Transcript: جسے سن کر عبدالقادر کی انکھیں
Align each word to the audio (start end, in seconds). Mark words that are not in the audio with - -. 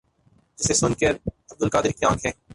جسے 0.59 0.73
سن 0.73 0.91
کر 0.99 1.13
عبدالقادر 1.51 1.91
کی 1.97 2.05
انکھیں 2.05 2.31